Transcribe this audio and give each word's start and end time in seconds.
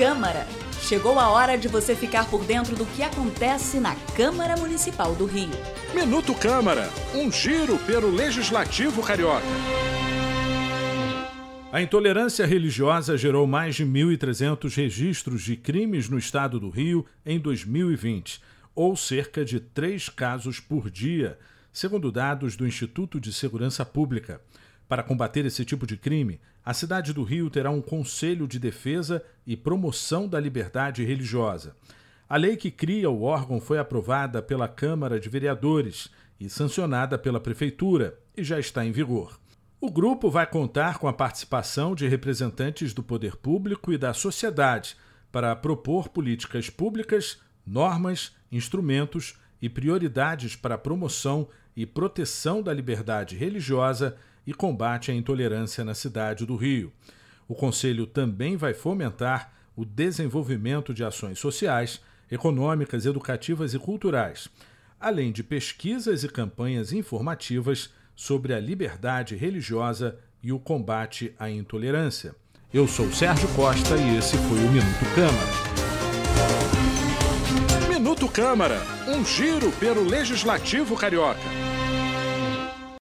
Câmara. 0.00 0.46
Chegou 0.80 1.18
a 1.18 1.28
hora 1.28 1.58
de 1.58 1.68
você 1.68 1.94
ficar 1.94 2.24
por 2.30 2.42
dentro 2.42 2.74
do 2.74 2.86
que 2.86 3.02
acontece 3.02 3.78
na 3.78 3.94
Câmara 4.16 4.56
Municipal 4.56 5.14
do 5.14 5.26
Rio. 5.26 5.50
Minuto 5.94 6.34
Câmara, 6.34 6.88
um 7.14 7.30
giro 7.30 7.76
pelo 7.80 8.10
Legislativo 8.10 9.02
Carioca. 9.02 9.44
A 11.70 11.82
intolerância 11.82 12.46
religiosa 12.46 13.18
gerou 13.18 13.46
mais 13.46 13.74
de 13.74 13.84
1.300 13.84 14.74
registros 14.74 15.42
de 15.42 15.54
crimes 15.54 16.08
no 16.08 16.16
estado 16.16 16.58
do 16.58 16.70
Rio 16.70 17.04
em 17.26 17.38
2020, 17.38 18.40
ou 18.74 18.96
cerca 18.96 19.44
de 19.44 19.60
três 19.60 20.08
casos 20.08 20.58
por 20.58 20.90
dia, 20.90 21.38
segundo 21.70 22.10
dados 22.10 22.56
do 22.56 22.66
Instituto 22.66 23.20
de 23.20 23.34
Segurança 23.34 23.84
Pública. 23.84 24.40
Para 24.90 25.04
combater 25.04 25.46
esse 25.46 25.64
tipo 25.64 25.86
de 25.86 25.96
crime, 25.96 26.40
a 26.64 26.74
cidade 26.74 27.12
do 27.12 27.22
Rio 27.22 27.48
terá 27.48 27.70
um 27.70 27.80
Conselho 27.80 28.48
de 28.48 28.58
Defesa 28.58 29.22
e 29.46 29.56
Promoção 29.56 30.26
da 30.26 30.40
Liberdade 30.40 31.04
Religiosa. 31.04 31.76
A 32.28 32.36
lei 32.36 32.56
que 32.56 32.72
cria 32.72 33.08
o 33.08 33.22
órgão 33.22 33.60
foi 33.60 33.78
aprovada 33.78 34.42
pela 34.42 34.66
Câmara 34.66 35.20
de 35.20 35.28
Vereadores 35.28 36.10
e 36.40 36.50
sancionada 36.50 37.16
pela 37.16 37.38
Prefeitura 37.38 38.18
e 38.36 38.42
já 38.42 38.58
está 38.58 38.84
em 38.84 38.90
vigor. 38.90 39.38
O 39.80 39.92
grupo 39.92 40.28
vai 40.28 40.44
contar 40.44 40.98
com 40.98 41.06
a 41.06 41.12
participação 41.12 41.94
de 41.94 42.08
representantes 42.08 42.92
do 42.92 43.00
poder 43.00 43.36
público 43.36 43.92
e 43.92 43.96
da 43.96 44.12
sociedade 44.12 44.96
para 45.30 45.54
propor 45.54 46.08
políticas 46.08 46.68
públicas, 46.68 47.40
normas, 47.64 48.34
instrumentos 48.50 49.38
e 49.62 49.68
prioridades 49.68 50.56
para 50.56 50.74
a 50.74 50.78
promoção 50.78 51.48
e 51.76 51.86
proteção 51.86 52.60
da 52.60 52.74
liberdade 52.74 53.36
religiosa 53.36 54.16
e 54.50 54.52
combate 54.52 55.12
à 55.12 55.14
intolerância 55.14 55.84
na 55.84 55.94
cidade 55.94 56.44
do 56.44 56.56
Rio. 56.56 56.92
O 57.46 57.54
Conselho 57.54 58.04
também 58.04 58.56
vai 58.56 58.74
fomentar 58.74 59.52
o 59.76 59.84
desenvolvimento 59.84 60.92
de 60.92 61.04
ações 61.04 61.38
sociais, 61.38 62.00
econômicas, 62.28 63.06
educativas 63.06 63.74
e 63.74 63.78
culturais, 63.78 64.48
além 64.98 65.30
de 65.30 65.44
pesquisas 65.44 66.24
e 66.24 66.28
campanhas 66.28 66.92
informativas 66.92 67.90
sobre 68.16 68.52
a 68.52 68.58
liberdade 68.58 69.36
religiosa 69.36 70.18
e 70.42 70.52
o 70.52 70.58
combate 70.58 71.32
à 71.38 71.48
intolerância. 71.48 72.34
Eu 72.74 72.88
sou 72.88 73.08
Sérgio 73.12 73.48
Costa 73.54 73.96
e 73.96 74.16
esse 74.16 74.36
foi 74.36 74.58
o 74.58 74.70
Minuto 74.72 75.04
Câmara. 75.14 75.70
Minuto 77.88 78.28
Câmara, 78.28 78.80
um 79.06 79.24
giro 79.24 79.70
pelo 79.72 80.02
Legislativo 80.02 80.96
Carioca. 80.96 81.38